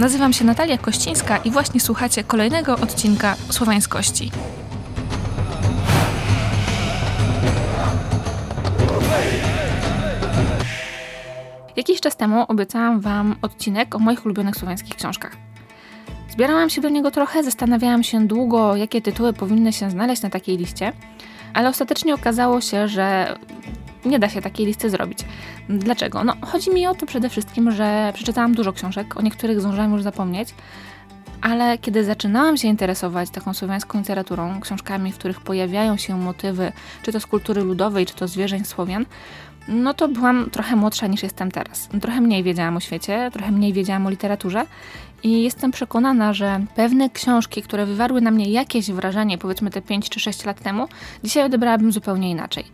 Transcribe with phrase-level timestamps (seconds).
[0.00, 4.30] Nazywam się Natalia Kościńska i właśnie słuchacie kolejnego odcinka Słowańskości.
[11.76, 15.36] Jakiś czas temu obiecałam Wam odcinek o moich ulubionych słowiańskich książkach.
[16.30, 20.56] Zbierałam się do niego trochę, zastanawiałam się długo, jakie tytuły powinny się znaleźć na takiej
[20.56, 20.92] liście,
[21.54, 23.36] ale ostatecznie okazało się, że
[24.04, 25.18] nie da się takiej listy zrobić.
[25.68, 26.24] Dlaczego?
[26.24, 30.02] No, chodzi mi o to przede wszystkim, że przeczytałam dużo książek, o niektórych zdążyłam już
[30.02, 30.54] zapomnieć,
[31.40, 36.72] ale kiedy zaczynałam się interesować taką słowiańską literaturą, książkami, w których pojawiają się motywy,
[37.02, 39.06] czy to z kultury ludowej, czy to zwierzeń Słowian,
[39.68, 41.88] no to byłam trochę młodsza niż jestem teraz.
[42.00, 44.66] Trochę mniej wiedziałam o świecie, trochę mniej wiedziałam o literaturze
[45.22, 50.08] i jestem przekonana, że pewne książki, które wywarły na mnie jakieś wrażenie, powiedzmy te 5
[50.08, 50.88] czy 6 lat temu,
[51.24, 52.64] dzisiaj odebrałabym zupełnie inaczej.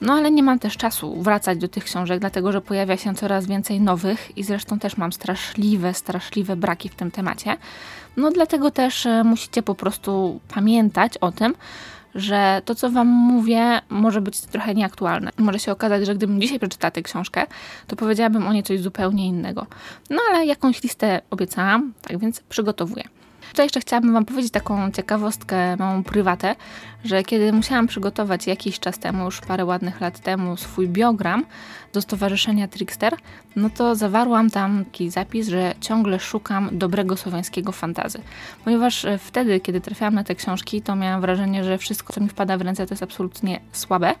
[0.00, 3.46] No ale nie mam też czasu wracać do tych książek, dlatego że pojawia się coraz
[3.46, 7.56] więcej nowych i zresztą też mam straszliwe, straszliwe braki w tym temacie.
[8.16, 11.54] No dlatego też e, musicie po prostu pamiętać o tym,
[12.14, 15.30] że to, co Wam mówię, może być trochę nieaktualne.
[15.38, 17.46] Może się okazać, że gdybym dzisiaj przeczytała tę książkę,
[17.86, 19.66] to powiedziałabym o niej coś zupełnie innego.
[20.10, 23.19] No ale jakąś listę obiecałam, tak więc przygotowuję.
[23.50, 26.56] Tutaj jeszcze chciałabym Wam powiedzieć taką ciekawostkę, małą prywatę,
[27.04, 31.44] że kiedy musiałam przygotować jakiś czas temu, już parę ładnych lat temu, swój biogram
[31.92, 33.14] do Stowarzyszenia Trickster,
[33.56, 38.20] no to zawarłam tam taki zapis, że ciągle szukam dobrego słowiańskiego fantazy.
[38.64, 42.28] Ponieważ e, wtedy, kiedy trafiałam na te książki, to miałam wrażenie, że wszystko, co mi
[42.28, 44.14] wpada w ręce, to jest absolutnie słabe.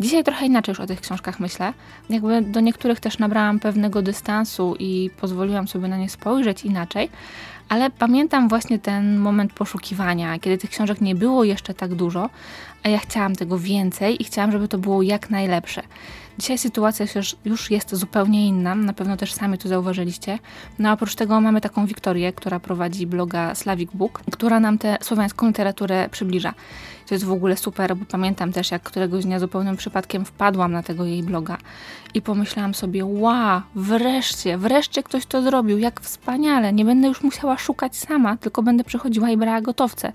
[0.00, 1.72] Dzisiaj trochę inaczej już o tych książkach myślę.
[2.10, 7.10] Jakby do niektórych też nabrałam pewnego dystansu i pozwoliłam sobie na nie spojrzeć inaczej,
[7.68, 12.30] ale pamiętam właśnie ten moment poszukiwania, kiedy tych książek nie było jeszcze tak dużo,
[12.82, 15.82] a ja chciałam tego więcej i chciałam, żeby to było jak najlepsze.
[16.38, 17.06] Dzisiaj sytuacja
[17.44, 20.38] już jest zupełnie inna, na pewno też sami to zauważyliście.
[20.78, 24.98] No a oprócz tego mamy taką Wiktorię, która prowadzi bloga Slavic Book, która nam tę
[25.02, 26.54] słowiańską literaturę przybliża.
[27.08, 30.82] To jest w ogóle super, bo pamiętam też, jak któregoś dnia zupełnym przypadkiem wpadłam na
[30.82, 31.58] tego jej bloga
[32.14, 37.58] i pomyślałam sobie, wow, wreszcie, wreszcie ktoś to zrobił, jak wspaniale, nie będę już musiała
[37.58, 40.12] szukać sama, tylko będę przychodziła i brała gotowce.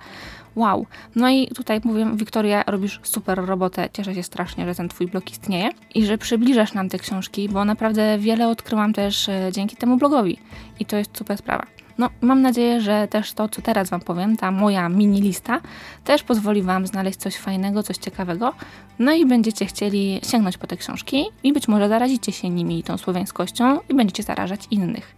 [0.55, 0.85] Wow.
[1.15, 3.89] No i tutaj mówię, Wiktoria, robisz super robotę.
[3.93, 7.65] Cieszę się strasznie, że ten twój blog istnieje i że przybliżasz nam te książki, bo
[7.65, 10.39] naprawdę wiele odkryłam też e, dzięki temu blogowi.
[10.79, 11.65] I to jest super sprawa.
[11.97, 15.61] No, mam nadzieję, że też to, co teraz Wam powiem, ta moja mini lista,
[16.03, 18.53] też pozwoli Wam znaleźć coś fajnego, coś ciekawego,
[18.99, 22.97] no i będziecie chcieli sięgnąć po te książki i być może zarazicie się nimi tą
[22.97, 25.15] słowiańskością i będziecie zarażać innych.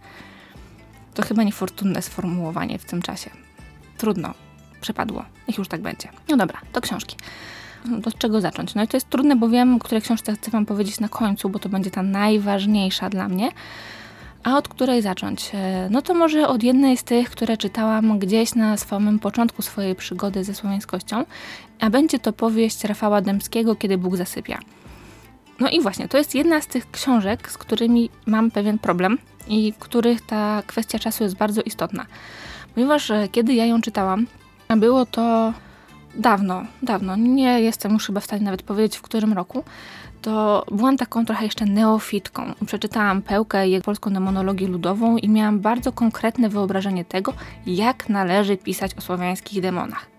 [1.14, 3.30] To chyba niefortunne sformułowanie w tym czasie.
[3.98, 4.34] Trudno,
[4.80, 5.24] przepadło.
[5.48, 6.08] Niech już tak będzie.
[6.28, 7.16] No dobra, to książki.
[7.84, 8.74] Do czego zacząć?
[8.74, 11.58] No i to jest trudne, bo wiem, które książce chcę Wam powiedzieć na końcu, bo
[11.58, 13.50] to będzie ta najważniejsza dla mnie.
[14.44, 15.50] A od której zacząć?
[15.54, 19.94] E, no to może od jednej z tych, które czytałam gdzieś na samym początku swojej
[19.94, 21.24] przygody ze słowiańskością,
[21.80, 24.58] a będzie to powieść Rafała Dębskiego, Kiedy Bóg zasypia.
[25.60, 29.72] No i właśnie, to jest jedna z tych książek, z którymi mam pewien problem i
[29.78, 32.06] których ta kwestia czasu jest bardzo istotna.
[32.74, 34.26] Ponieważ e, kiedy ja ją czytałam,
[34.76, 35.52] było to
[36.14, 39.64] dawno, dawno, nie jestem już chyba w stanie nawet powiedzieć w którym roku,
[40.22, 42.52] to byłam taką trochę jeszcze neofitką.
[42.66, 47.32] Przeczytałam Pełkę i polską demonologię ludową i miałam bardzo konkretne wyobrażenie tego,
[47.66, 50.15] jak należy pisać o słowiańskich demonach.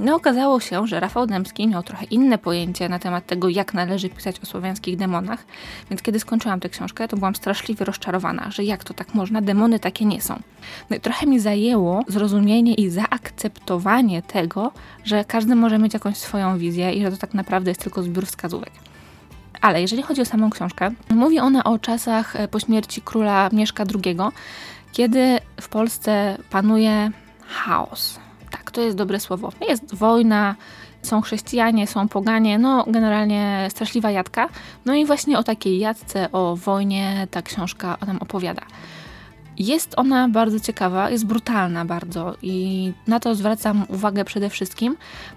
[0.00, 4.08] No okazało się, że Rafał Dębski miał trochę inne pojęcie na temat tego, jak należy
[4.08, 5.44] pisać o słowiańskich demonach,
[5.90, 9.78] więc kiedy skończyłam tę książkę, to byłam straszliwie rozczarowana, że jak to tak można, demony
[9.78, 10.42] takie nie są.
[10.90, 14.72] No i trochę mi zajęło zrozumienie i zaakceptowanie tego,
[15.04, 18.26] że każdy może mieć jakąś swoją wizję i że to tak naprawdę jest tylko zbiór
[18.26, 18.72] wskazówek.
[19.60, 23.84] Ale jeżeli chodzi o samą książkę, mówi ona o czasach e, po śmierci króla Mieszka
[24.04, 24.16] II,
[24.92, 27.10] kiedy w Polsce panuje
[27.48, 28.18] chaos
[28.78, 29.52] to jest dobre słowo.
[29.68, 30.54] Jest wojna,
[31.02, 34.48] są chrześcijanie, są poganie, no generalnie straszliwa jadka.
[34.84, 38.62] No i właśnie o takiej jadce, o wojnie ta książka nam opowiada.
[39.56, 44.96] Jest ona bardzo ciekawa, jest brutalna bardzo i na to zwracam uwagę przede wszystkim,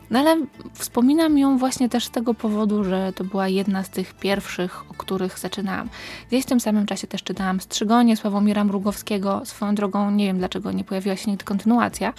[0.09, 0.37] no ale
[0.73, 4.93] wspominam ją właśnie też z tego powodu, że to była jedna z tych pierwszych, o
[4.93, 5.89] których zaczynałam.
[6.27, 10.71] Gdzieś w tym samym czasie też czytałam Strzygonie Sławomira Mrugowskiego, swoją drogą nie wiem dlaczego
[10.71, 12.13] nie pojawiła się nigdy kontynuacja,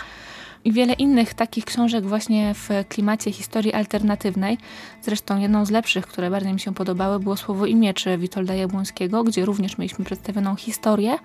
[0.65, 4.59] i wiele innych takich książek właśnie w klimacie historii alternatywnej.
[5.03, 9.25] Zresztą jedną z lepszych, które bardzo mi się podobały, było Słowo i Miecze Witolda Jabłońskiego,
[9.25, 11.17] gdzie również mieliśmy przedstawioną historię,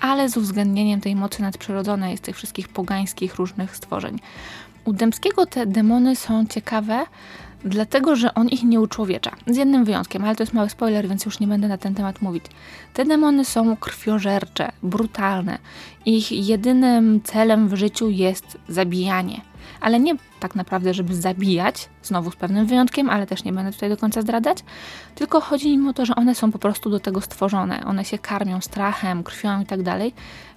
[0.00, 4.18] ale z uwzględnieniem tej mocy nadprzyrodzonej z tych wszystkich pogańskich różnych stworzeń.
[4.84, 7.06] U Dębskiego te demony są ciekawe
[7.64, 9.30] dlatego że on ich nie uczłowiecza.
[9.46, 12.22] Z jednym wyjątkiem, ale to jest mały spoiler, więc już nie będę na ten temat
[12.22, 12.44] mówić.
[12.94, 15.58] Te demony są krwiożercze, brutalne.
[16.06, 19.40] Ich jedynym celem w życiu jest zabijanie.
[19.80, 23.88] Ale nie tak naprawdę, żeby zabijać, znowu z pewnym wyjątkiem, ale też nie będę tutaj
[23.88, 24.58] do końca zdradzać,
[25.14, 27.84] tylko chodzi im o to, że one są po prostu do tego stworzone.
[27.84, 30.12] One się karmią strachem, krwią i tak dalej,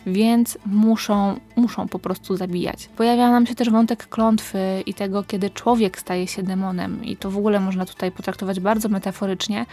[0.05, 2.87] więc muszą, muszą po prostu zabijać.
[2.87, 7.31] Pojawia nam się też wątek klątwy i tego, kiedy człowiek staje się demonem i to
[7.31, 9.65] w ogóle można tutaj potraktować bardzo metaforycznie,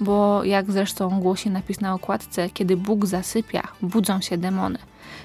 [0.00, 4.78] bo jak zresztą głosi napis na okładce, kiedy Bóg zasypia, budzą się demony.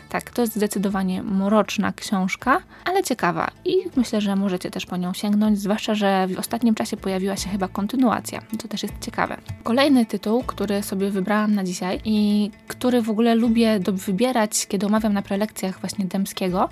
[0.09, 5.13] Tak, to jest zdecydowanie mroczna książka, ale ciekawa i myślę, że możecie też po nią
[5.13, 8.41] sięgnąć, zwłaszcza, że w ostatnim czasie pojawiła się chyba kontynuacja.
[8.61, 9.37] To też jest ciekawe.
[9.63, 15.13] Kolejny tytuł, który sobie wybrałam na dzisiaj i który w ogóle lubię wybierać, kiedy omawiam
[15.13, 16.69] na prelekcjach właśnie Dębskiego,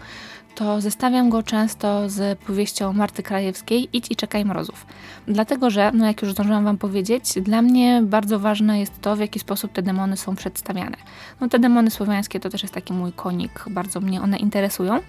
[0.55, 4.85] to zestawiam go często z powieścią Marty Krajewskiej Idź i czekaj mrozów.
[5.27, 9.19] Dlatego, że, no jak już zdążyłam Wam powiedzieć, dla mnie bardzo ważne jest to, w
[9.19, 10.97] jaki sposób te demony są przedstawiane.
[11.41, 14.99] No te demony słowiańskie to też jest taki mój konik, bardzo mnie one interesują.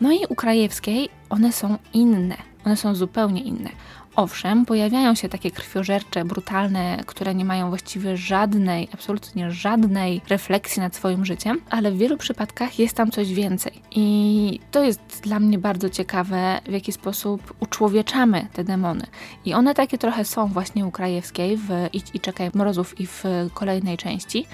[0.00, 2.36] No i u Krajewskiej one są inne,
[2.68, 3.70] one są zupełnie inne.
[4.16, 10.96] Owszem, pojawiają się takie krwiożercze, brutalne, które nie mają właściwie żadnej, absolutnie żadnej refleksji nad
[10.96, 13.82] swoim życiem, ale w wielu przypadkach jest tam coś więcej.
[13.90, 19.06] I to jest dla mnie bardzo ciekawe, w jaki sposób uczłowieczamy te demony.
[19.44, 23.24] I one takie trochę są właśnie u Krajewskiej w Idź i czekaj mrozów i w
[23.54, 24.46] kolejnej części.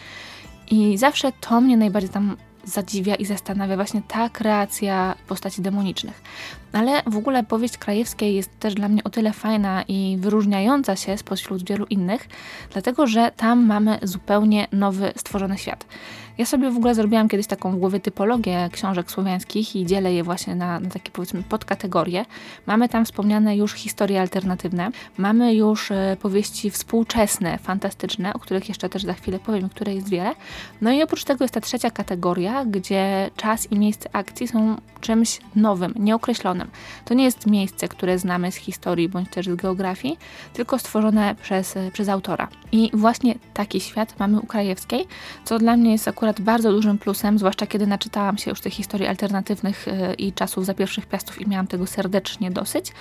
[0.71, 6.23] I zawsze to mnie najbardziej tam zadziwia i zastanawia właśnie ta kreacja postaci demonicznych.
[6.73, 11.19] Ale w ogóle powieść Krajewskiej jest też dla mnie o tyle fajna i wyróżniająca się
[11.19, 12.29] spośród wielu innych,
[12.73, 15.87] dlatego że tam mamy zupełnie nowy, stworzony świat.
[16.39, 20.23] Ja sobie w ogóle zrobiłam kiedyś taką w głowie typologię książek słowiańskich i dzielę je
[20.23, 22.25] właśnie na, na takie powiedzmy podkategorie.
[22.67, 28.89] Mamy tam wspomniane już historie alternatywne, mamy już e, powieści współczesne, fantastyczne, o których jeszcze
[28.89, 30.35] też za chwilę powiem, które jest wiele.
[30.81, 35.41] No i oprócz tego jest ta trzecia kategoria, gdzie czas i miejsce akcji są czymś
[35.57, 36.71] nowym, nieokreślonym.
[37.05, 40.19] To nie jest miejsce, które znamy z historii bądź też z geografii,
[40.53, 42.49] tylko stworzone przez, e, przez autora.
[42.73, 45.07] I właśnie taki świat mamy u Krajewskiej,
[45.45, 49.07] co dla mnie jest akurat bardzo dużym plusem, zwłaszcza kiedy naczytałam się już tych historii
[49.07, 52.93] alternatywnych e, i czasów za pierwszych piastów i miałam tego serdecznie dosyć.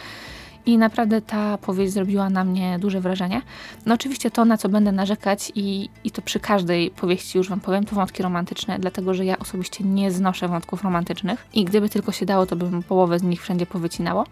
[0.66, 3.42] I naprawdę ta powieść zrobiła na mnie duże wrażenie.
[3.86, 7.60] No oczywiście to, na co będę narzekać i, i to przy każdej powieści już Wam
[7.60, 12.12] powiem, to wątki romantyczne, dlatego że ja osobiście nie znoszę wątków romantycznych i gdyby tylko
[12.12, 14.25] się dało, to bym połowę z nich wszędzie powycinało,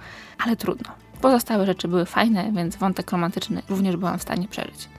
[0.46, 0.92] ale trudno.
[1.22, 4.90] Pozostałe rzeczy były fajne, więc wątek romantyczny również byłam w stanie przeżyć.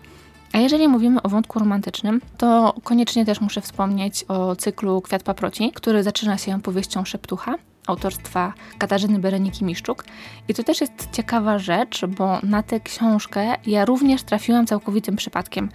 [0.52, 5.72] A jeżeli mówimy o wątku romantycznym, to koniecznie też muszę wspomnieć o cyklu Kwiat Paproci,
[5.74, 7.54] który zaczyna się powieścią Szeptucha
[7.86, 10.04] autorstwa Katarzyny Bereniki-Miszczuk.
[10.48, 15.68] I to też jest ciekawa rzecz, bo na tę książkę ja również trafiłam całkowitym przypadkiem.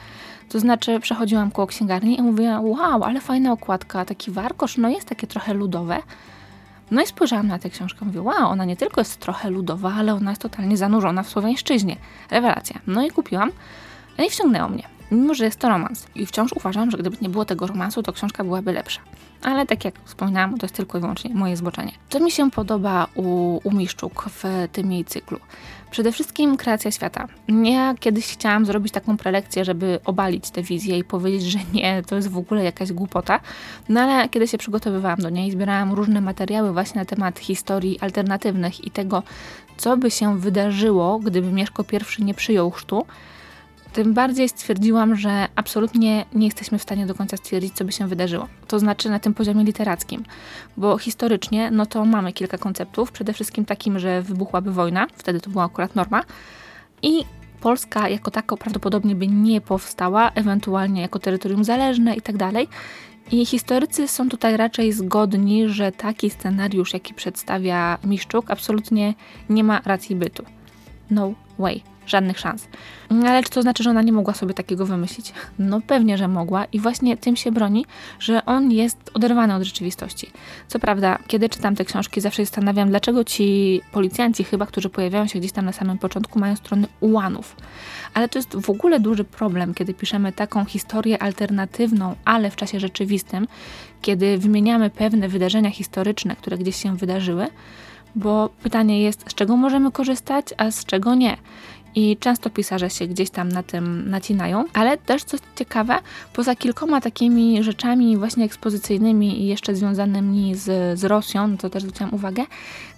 [0.50, 5.10] To znaczy przechodziłam koło księgarni i mówiłam, wow, ale fajna okładka, taki warkosz, no jest
[5.10, 5.98] takie trochę ludowe.
[6.92, 10.14] No i spojrzałam na tę książkę mówię, wow, ona nie tylko jest trochę ludowa, ale
[10.14, 11.96] ona jest totalnie zanurzona w słowiańszczyźnie.
[12.32, 12.80] Rewelacja.
[12.88, 13.52] No i kupiłam.
[14.18, 16.08] No i wciągnęło mnie, mimo że jest to romans.
[16.16, 19.02] I wciąż uważam, że gdyby nie było tego romansu, to książka byłaby lepsza.
[19.44, 21.92] Ale tak jak wspominałam, to jest tylko i wyłącznie moje zboczenie.
[22.10, 25.40] Co mi się podoba u, u Miszczuk w tym jej cyklu?
[25.92, 27.28] Przede wszystkim kreacja świata.
[27.64, 32.16] Ja kiedyś chciałam zrobić taką prelekcję, żeby obalić tę wizję i powiedzieć, że nie, to
[32.16, 33.40] jest w ogóle jakaś głupota.
[33.90, 38.86] No ale kiedy się przygotowywałam do niej, zbierałam różne materiały właśnie na temat historii alternatywnych
[38.86, 39.24] i tego,
[39.78, 41.86] co by się wydarzyło, gdyby Mieszko
[42.20, 43.06] I nie przyjął chrztu,
[43.94, 48.08] tym bardziej stwierdziłam, że absolutnie nie jesteśmy w stanie do końca stwierdzić, co by się
[48.08, 48.48] wydarzyło.
[48.68, 50.24] To znaczy na tym poziomie literackim,
[50.78, 53.12] bo historycznie, no to mamy kilka konceptów.
[53.12, 56.24] Przede wszystkim takim, że wybuchłaby wojna, wtedy to była akurat norma.
[57.02, 57.24] I
[57.62, 62.38] Polska jako tako prawdopodobnie by nie powstała, ewentualnie jako terytorium zależne i tak.
[63.32, 69.14] I historycy są tutaj raczej zgodni, że taki scenariusz, jaki przedstawia Miszczuk, absolutnie
[69.50, 70.44] nie ma racji bytu.
[71.10, 72.68] No way żadnych szans.
[73.10, 75.34] Ale czy to znaczy, że ona nie mogła sobie takiego wymyślić?
[75.60, 77.86] No pewnie, że mogła i właśnie tym się broni,
[78.20, 80.32] że on jest oderwany od rzeczywistości.
[80.68, 85.28] Co prawda, kiedy czytam te książki, zawsze się zastanawiam, dlaczego ci policjanci chyba, którzy pojawiają
[85.28, 87.56] się gdzieś tam na samym początku, mają strony ułanów.
[88.14, 92.80] Ale to jest w ogóle duży problem, kiedy piszemy taką historię alternatywną, ale w czasie
[92.80, 93.48] rzeczywistym,
[94.02, 97.48] kiedy wymieniamy pewne wydarzenia historyczne, które gdzieś się wydarzyły,
[98.18, 101.38] bo pytanie jest, z czego możemy korzystać, a z czego nie.
[101.96, 106.00] i często pisarze się gdzieś tam na tym nacinają, ale też coś ciekawe,
[106.34, 112.14] poza kilkoma takimi rzeczami właśnie ekspozycyjnymi i jeszcze związanymi z, z Rosją, to też zwróciłam
[112.14, 112.44] uwagę,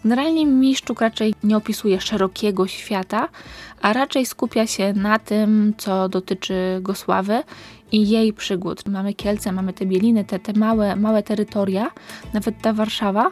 [0.04, 3.30] generalnie Miszczuk raczej nie opisuje szerokiego świata,
[3.82, 7.44] a raczej skupia się na tym, co dotyczy Gosławy
[7.92, 8.88] i jej przygód.
[8.88, 11.92] Mamy Kielce, mamy te Bieliny, te, te małe, małe terytoria,
[12.34, 13.32] nawet ta Warszawa,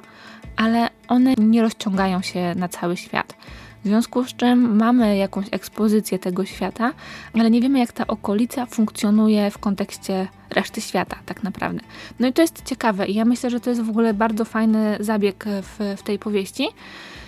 [0.56, 3.36] ale one nie rozciągają się na cały świat.
[3.84, 6.94] W związku z czym mamy jakąś ekspozycję tego świata,
[7.34, 11.82] ale nie wiemy, jak ta okolica funkcjonuje w kontekście reszty świata, tak naprawdę.
[12.20, 14.98] No i to jest ciekawe, i ja myślę, że to jest w ogóle bardzo fajny
[15.00, 16.68] zabieg w, w tej powieści.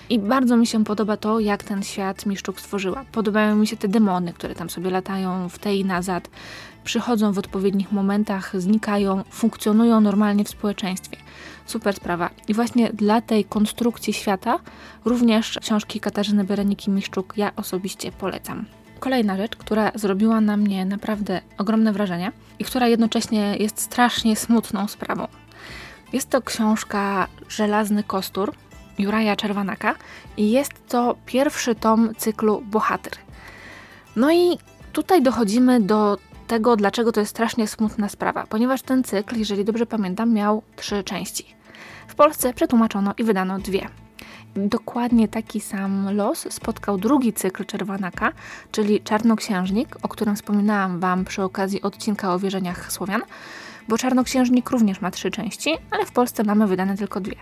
[0.10, 3.06] I bardzo mi się podoba to, jak ten świat Miszczuk stworzyła.
[3.12, 6.30] Podobają mi się te demony, które tam sobie latają w tej i nazad,
[6.84, 11.18] przychodzą w odpowiednich momentach, znikają, funkcjonują normalnie w społeczeństwie.
[11.66, 12.30] Super sprawa.
[12.48, 14.60] I właśnie dla tej konstrukcji świata
[15.06, 18.66] również książki Katarzyny Bereniki Miszczuk ja osobiście polecam.
[19.00, 24.88] Kolejna rzecz, która zrobiła na mnie naprawdę ogromne wrażenie i która jednocześnie jest strasznie smutną
[24.88, 25.28] sprawą.
[26.14, 28.54] Jest to książka Żelazny Kostur
[29.00, 29.96] Juraja Czerwanaka
[30.38, 33.14] i jest to pierwszy tom cyklu Bohater.
[34.16, 34.58] No i
[34.94, 36.18] tutaj dochodzimy do
[36.50, 41.04] tego, dlaczego to jest strasznie smutna sprawa, ponieważ ten cykl, jeżeli dobrze pamiętam, miał trzy
[41.04, 41.46] części.
[42.08, 43.90] W Polsce przetłumaczono i wydano dwie.
[44.56, 48.32] Dokładnie taki sam los spotkał drugi cykl Czerwanaka,
[48.72, 53.22] czyli Czarnoksiężnik, o którym wspominałam Wam przy okazji odcinka o wierzeniach Słowian,
[53.88, 57.38] bo Czarnoksiężnik również ma trzy części, ale w Polsce mamy wydane tylko dwie.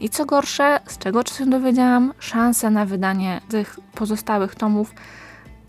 [0.00, 4.94] I co gorsze, z czego się dowiedziałam, szanse na wydanie tych pozostałych tomów,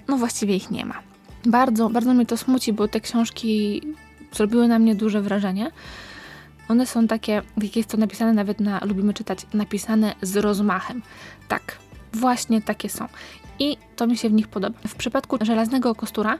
[0.07, 1.12] no właściwie ich nie ma.
[1.45, 3.81] Bardzo, bardzo mnie to smuci, bo te książki
[4.31, 5.71] zrobiły na mnie duże wrażenie.
[6.69, 11.01] One są takie, jak jest to napisane nawet na, lubimy czytać, napisane z rozmachem.
[11.47, 11.77] Tak,
[12.13, 13.07] właśnie takie są.
[13.59, 14.79] I to mi się w nich podoba.
[14.87, 16.39] W przypadku Żelaznego Kostura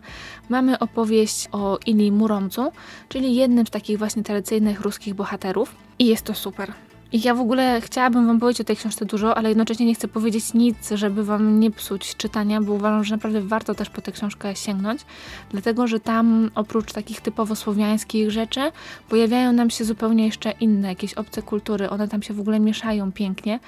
[0.50, 2.72] mamy opowieść o Ili Muromcu,
[3.10, 5.76] czyli jednym z takich właśnie tradycyjnych ruskich bohaterów.
[6.00, 6.74] I jest to super.
[7.14, 10.08] I ja w ogóle chciałabym Wam powiedzieć o tej książce dużo, ale jednocześnie nie chcę
[10.08, 14.12] powiedzieć nic, żeby Wam nie psuć czytania, bo uważam, że naprawdę warto też po tę
[14.12, 15.02] książkę sięgnąć,
[15.50, 18.72] dlatego że tam oprócz takich typowo słowiańskich rzeczy
[19.10, 21.90] pojawiają nam się zupełnie jeszcze inne, jakieś obce kultury.
[21.90, 23.60] One tam się w ogóle mieszają pięknie.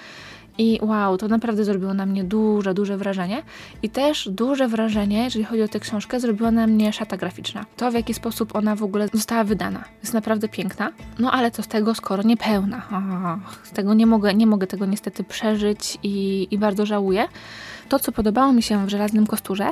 [0.58, 3.44] I wow, to naprawdę zrobiło na mnie duże, duże wrażenie.
[3.84, 7.66] I też duże wrażenie, jeżeli chodzi o tę książkę, zrobiła na mnie szata graficzna.
[7.78, 9.84] To, w jaki sposób ona w ogóle została wydana.
[10.02, 10.92] Jest naprawdę piękna.
[11.20, 12.82] No ale co z tego, skoro niepełna.
[13.64, 17.28] z tego nie mogę, nie mogę tego niestety przeżyć i, i bardzo żałuję.
[17.90, 19.70] To, co podobało mi się w Żelaznym Kosturze,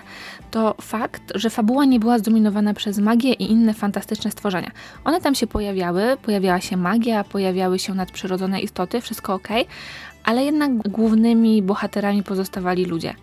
[0.51, 4.71] to fakt, że fabuła nie była zdominowana przez magię i inne fantastyczne stworzenia.
[5.05, 9.47] One tam się pojawiały, pojawiała się magia, pojawiały się nadprzyrodzone istoty, wszystko ok,
[10.23, 13.13] ale jednak głównymi bohaterami pozostawali ludzie.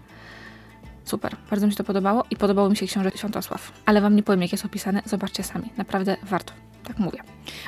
[1.05, 3.73] Super, bardzo mi się to podobało i podobało mi się książę Świętosław.
[3.87, 6.53] Ale wam nie powiem, jak jest opisane, zobaczcie sami, naprawdę warto,
[6.85, 7.19] tak mówię.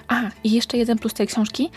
[0.09, 1.71] A, i jeszcze jeden plus tej książki,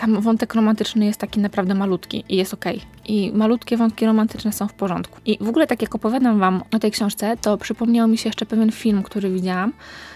[0.00, 2.64] tam wątek romantyczny jest taki naprawdę malutki i jest ok.
[3.06, 5.20] I malutkie wątki romantyczne są w porządku.
[5.26, 8.46] I w ogóle tak jak opowiadam Wam o tej książce, to przypomniał mi się jeszcze
[8.46, 9.72] pewien film, który widziałam.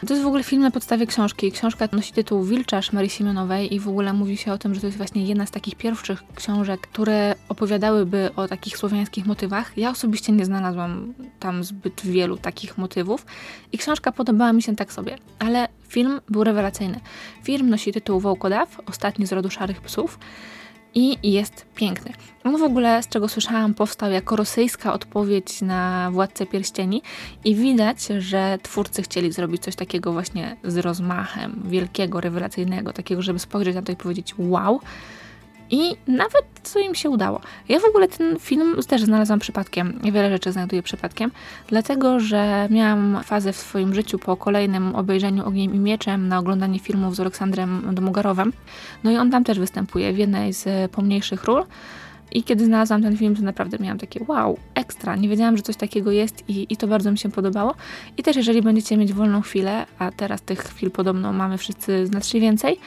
[0.06, 1.52] To jest w ogóle film na podstawie książki.
[1.52, 4.86] Książka nosi tytuł Wilczarz Marii Siemionowej i w ogóle mówi się o tym, że to
[4.86, 9.78] jest właśnie jedna z takich pierwszych książek, które opowiadałyby o takich słowiańskich motywach.
[9.78, 13.26] Ja osobiście nie znalazłam tam zbyt wielu takich motywów
[13.72, 17.00] i książka podobała mi się tak sobie, ale Film był rewelacyjny.
[17.42, 20.18] Film nosi tytuł Wołkodaw, ostatni z rodu szarych psów
[20.94, 22.12] i jest piękny.
[22.44, 27.02] On w ogóle, z czego słyszałam, powstał jako rosyjska odpowiedź na Władcę Pierścieni
[27.44, 33.38] i widać, że twórcy chcieli zrobić coś takiego właśnie z rozmachem, wielkiego, rewelacyjnego, takiego, żeby
[33.38, 34.80] spojrzeć na to i powiedzieć wow,
[35.74, 37.40] i nawet co im się udało.
[37.68, 40.00] Ja w ogóle ten film też znalazłam przypadkiem.
[40.02, 41.30] Wiele rzeczy znajduję przypadkiem,
[41.66, 46.78] dlatego że miałam fazę w swoim życiu po kolejnym obejrzeniu Ogniem i Mieczem na oglądanie
[46.78, 48.52] filmów z Aleksandrem Dmugarowem.
[49.04, 51.64] No i on tam też występuje w jednej z pomniejszych ról.
[52.32, 55.16] I kiedy znalazłam ten film, to naprawdę miałam takie wow, ekstra.
[55.16, 57.74] Nie wiedziałam, że coś takiego jest i, i to bardzo mi się podobało.
[58.16, 62.40] I też jeżeli będziecie mieć wolną chwilę, a teraz tych chwil podobno mamy wszyscy znacznie
[62.40, 62.78] więcej,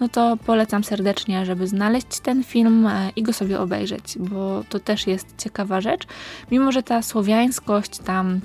[0.00, 4.80] no to polecam serdecznie, żeby znaleźć ten film e, i go sobie obejrzeć, bo to
[4.80, 6.06] też jest ciekawa rzecz.
[6.50, 8.40] Mimo, że ta słowiańskość tam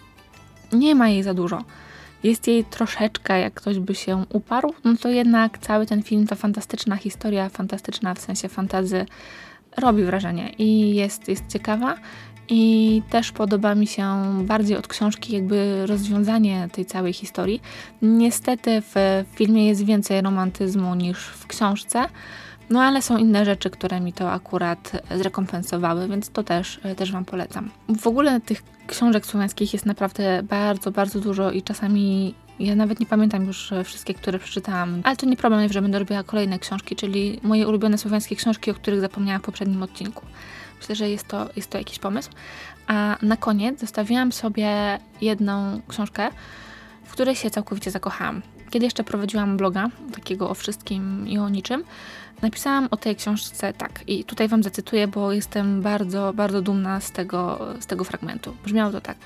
[0.74, 1.64] nie ma jej za dużo
[2.24, 6.36] jest jej troszeczkę, jak ktoś by się uparł, no to jednak cały ten film to
[6.36, 9.06] fantastyczna historia, fantastyczna w sensie fantazy
[9.78, 11.96] robi wrażenie i jest, jest ciekawa.
[12.50, 14.06] I też podoba mi się
[14.44, 17.62] bardziej od książki jakby rozwiązanie tej całej historii.
[18.02, 18.96] Niestety w
[19.36, 22.06] filmie jest więcej romantyzmu niż w książce,
[22.72, 27.26] No ale są inne rzeczy, które mi to akurat zrekompensowały, więc to też, też Wam
[27.26, 27.72] polecam.
[28.00, 32.36] W ogóle tych książek słowiańskich jest naprawdę bardzo, bardzo dużo i czasami
[32.66, 36.24] ja nawet nie pamiętam już wszystkie, które przeczytałam, ale to nie problem, że będę robiła
[36.24, 40.26] kolejne książki, czyli moje ulubione słowiańskie książki, o których zapomniałam w poprzednim odcinku.
[40.80, 42.30] Myślę, że jest to, jest to jakiś pomysł.
[42.88, 46.30] A na koniec zostawiłam sobie jedną książkę,
[47.06, 48.42] w której się całkowicie zakochałam.
[48.70, 51.84] Kiedy jeszcze prowadziłam bloga, takiego o wszystkim i o niczym,
[52.42, 54.04] napisałam o tej książce tak.
[54.08, 58.56] I tutaj Wam zacytuję, bo jestem bardzo, bardzo dumna z tego, z tego fragmentu.
[58.64, 59.18] Brzmiało to tak.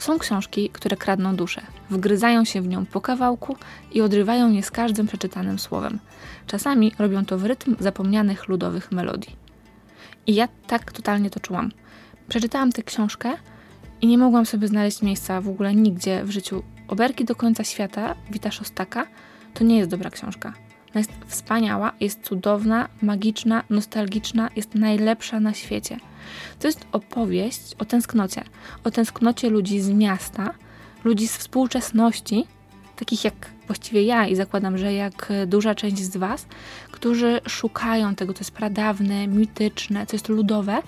[0.00, 3.56] Są książki, które kradną duszę, wgryzają się w nią po kawałku
[3.92, 5.98] i odrywają je z każdym przeczytanym słowem.
[6.46, 9.36] Czasami robią to w rytm zapomnianych ludowych melodii.
[10.26, 11.70] I ja tak totalnie to czułam.
[12.28, 13.30] Przeczytałam tę książkę
[14.00, 16.62] i nie mogłam sobie znaleźć miejsca w ogóle nigdzie w życiu.
[16.88, 19.06] Oberki do końca świata Wita Szostaka
[19.54, 20.48] to nie jest dobra książka.
[20.90, 25.96] Ona jest wspaniała, jest cudowna, magiczna, nostalgiczna, jest najlepsza na świecie.
[26.58, 28.44] To jest opowieść o tęsknocie.
[28.84, 30.54] O tęsknocie ludzi z miasta,
[31.04, 32.46] ludzi z współczesności,
[32.96, 33.34] takich jak
[33.66, 36.46] właściwie ja i zakładam, że jak duża część z Was,
[36.90, 40.82] którzy szukają tego, co jest pradawne, mityczne, co jest ludowe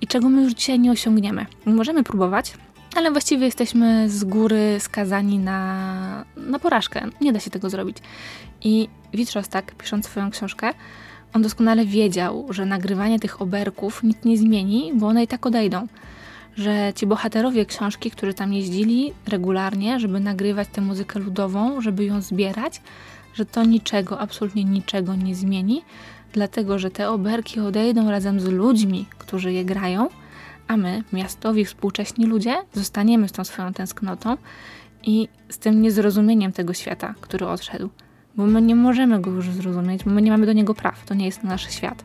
[0.00, 1.46] i czego my już dzisiaj nie osiągniemy.
[1.66, 2.54] Możemy próbować,
[2.96, 7.06] ale właściwie jesteśmy z góry skazani na, na porażkę.
[7.20, 7.96] Nie da się tego zrobić.
[8.60, 10.70] I Witrzostak, pisząc swoją książkę,
[11.34, 15.86] on doskonale wiedział, że nagrywanie tych oberków nic nie zmieni, bo one i tak odejdą.
[16.56, 22.20] Że ci bohaterowie książki, którzy tam jeździli regularnie, żeby nagrywać tę muzykę ludową, żeby ją
[22.20, 22.80] zbierać,
[23.34, 25.82] że to niczego, absolutnie niczego nie zmieni,
[26.32, 30.08] dlatego że te oberki odejdą razem z ludźmi, którzy je grają,
[30.68, 34.36] a my, miastowi, współcześni ludzie, zostaniemy z tą swoją tęsknotą
[35.02, 37.90] i z tym niezrozumieniem tego świata, który odszedł
[38.38, 41.14] bo my nie możemy go już zrozumieć, bo my nie mamy do niego praw, to
[41.14, 42.04] nie jest nasz świat.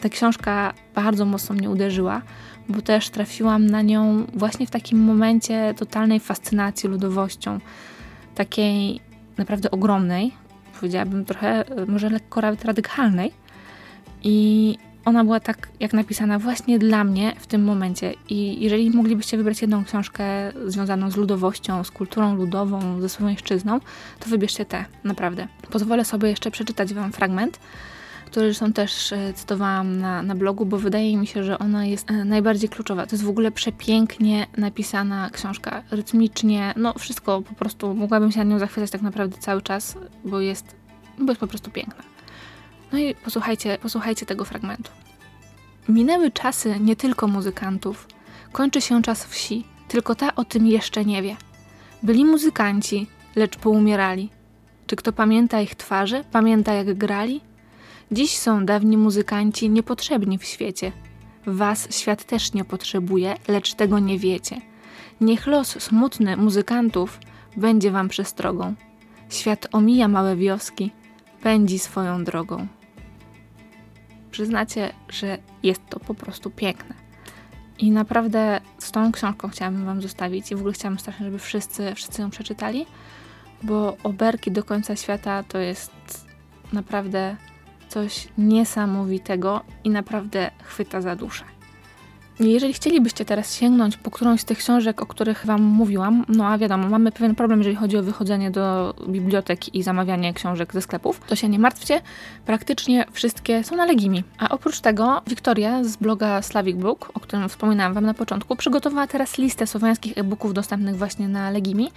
[0.00, 2.22] Ta książka bardzo mocno mnie uderzyła,
[2.68, 7.58] bo też trafiłam na nią właśnie w takim momencie totalnej fascynacji ludowością,
[8.34, 9.00] takiej
[9.38, 10.32] naprawdę ogromnej,
[10.74, 13.32] powiedziałabym trochę, może lekko radykalnej.
[14.22, 18.14] I ona była tak jak napisana właśnie dla mnie w tym momencie.
[18.28, 20.24] I jeżeli moglibyście wybrać jedną książkę
[20.66, 23.80] związaną z ludowością, z kulturą ludową, ze słowiańszczyzną,
[24.20, 25.48] to wybierzcie tę, naprawdę.
[25.70, 27.60] Pozwolę sobie jeszcze przeczytać Wam fragment,
[28.26, 32.10] który zresztą też e, cytowałam na, na blogu, bo wydaje mi się, że ona jest
[32.10, 33.06] e, najbardziej kluczowa.
[33.06, 38.44] To jest w ogóle przepięknie napisana książka, rytmicznie, no wszystko po prostu, mogłabym się na
[38.44, 40.76] nią zachwycać tak naprawdę cały czas, bo jest,
[41.18, 42.04] bo jest po prostu piękna.
[42.92, 44.90] No i posłuchajcie, posłuchajcie tego fragmentu.
[45.88, 48.08] Minęły czasy nie tylko muzykantów.
[48.52, 51.36] Kończy się czas wsi, tylko ta o tym jeszcze nie wie.
[52.02, 54.30] Byli muzykanci, lecz poumierali.
[54.86, 57.40] Czy kto pamięta ich twarze, pamięta jak grali?
[58.12, 60.92] Dziś są dawni muzykanci niepotrzebni w świecie.
[61.46, 64.60] Was świat też nie potrzebuje, lecz tego nie wiecie.
[65.20, 67.18] Niech los smutny muzykantów
[67.56, 68.74] będzie wam przestrogą.
[69.30, 70.90] Świat omija małe wioski,
[71.42, 72.66] pędzi swoją drogą
[74.34, 76.94] przyznacie, że jest to po prostu piękne.
[77.78, 81.94] I naprawdę z tą książką chciałabym Wam zostawić i w ogóle chciałabym strasznie, żeby wszyscy,
[81.94, 82.86] wszyscy ją przeczytali,
[83.62, 86.26] bo Oberki do końca świata to jest
[86.72, 87.36] naprawdę
[87.88, 91.44] coś niesamowitego i naprawdę chwyta za duszę.
[92.40, 96.58] Jeżeli chcielibyście teraz sięgnąć po którąś z tych książek, o których Wam mówiłam, no a
[96.58, 101.20] wiadomo, mamy pewien problem, jeżeli chodzi o wychodzenie do bibliotek i zamawianie książek ze sklepów,
[101.26, 102.00] to się nie martwcie,
[102.46, 104.24] praktycznie wszystkie są na Legimi.
[104.38, 109.06] A oprócz tego Wiktoria z bloga Slavic Book, o którym wspominałam Wam na początku, przygotowała
[109.06, 111.90] teraz listę słowiańskich e-booków dostępnych właśnie na Legimi,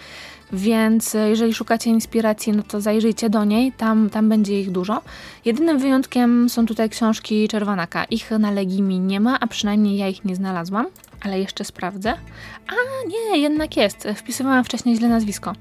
[0.53, 5.01] więc jeżeli szukacie inspiracji, no to zajrzyjcie do niej, tam, tam będzie ich dużo.
[5.45, 8.03] Jedynym wyjątkiem są tutaj książki Czerwanaka.
[8.03, 10.85] Ich na Legimi nie ma, a przynajmniej ja ich nie znalazłam,
[11.21, 12.13] ale jeszcze sprawdzę.
[12.67, 12.73] A
[13.07, 14.07] nie, jednak jest.
[14.15, 15.53] Wpisywałam wcześniej źle nazwisko.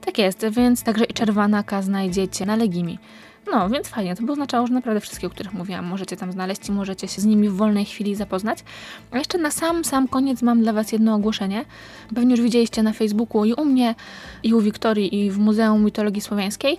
[0.00, 2.98] Tak jest, więc także i Czerwanaka znajdziecie na Legimi.
[3.52, 6.68] No, więc fajnie, to by oznaczało, że naprawdę wszystkie, o których mówiłam, możecie tam znaleźć
[6.68, 8.58] i możecie się z nimi w wolnej chwili zapoznać.
[9.10, 11.64] A jeszcze na sam, sam koniec mam dla Was jedno ogłoszenie.
[12.14, 13.94] Pewnie już widzieliście na Facebooku i u mnie,
[14.42, 16.78] i u Wiktorii, i w Muzeum Mitologii Słowiańskiej,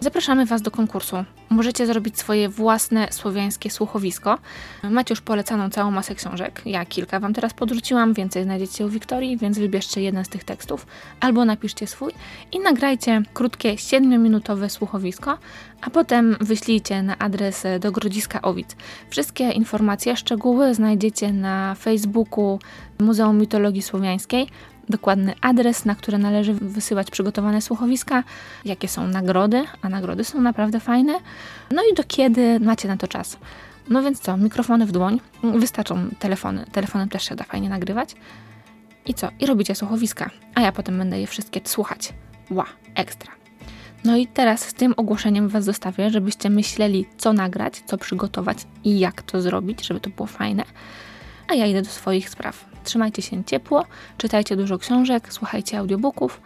[0.00, 1.16] Zapraszamy Was do konkursu.
[1.50, 4.38] Możecie zrobić swoje własne słowiańskie słuchowisko.
[4.82, 6.62] Macie już polecaną całą masę książek.
[6.66, 10.86] Ja kilka Wam teraz podrzuciłam, więcej znajdziecie u Wiktorii, więc wybierzcie jeden z tych tekstów
[11.20, 12.12] albo napiszcie swój
[12.52, 15.38] i nagrajcie krótkie 7-minutowe słuchowisko,
[15.82, 18.76] a potem wyślijcie na adres do Grodziska Owic.
[19.10, 22.58] Wszystkie informacje, szczegóły znajdziecie na Facebooku
[22.98, 24.48] Muzeum Mitologii Słowiańskiej
[24.88, 28.24] dokładny adres, na który należy wysyłać przygotowane słuchowiska,
[28.64, 31.12] jakie są nagrody, a nagrody są naprawdę fajne,
[31.70, 33.38] no i do kiedy macie na to czas.
[33.88, 38.14] No więc co, mikrofony w dłoń, wystarczą telefony, telefonem też się da fajnie nagrywać.
[39.06, 39.28] I co?
[39.40, 42.12] I robicie słuchowiska, a ja potem będę je wszystkie słuchać.
[42.50, 43.32] Ła, ekstra.
[44.04, 48.98] No i teraz z tym ogłoszeniem Was zostawię, żebyście myśleli, co nagrać, co przygotować i
[48.98, 50.64] jak to zrobić, żeby to było fajne.
[51.48, 52.75] A ja idę do swoich spraw.
[52.86, 53.84] Trzymajcie się ciepło,
[54.18, 56.40] czytajcie dużo książek, słuchajcie audiobooków.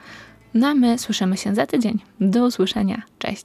[0.55, 1.99] No a my słyszymy się za tydzień.
[2.21, 3.03] Do usłyszenia.
[3.19, 3.45] Cześć.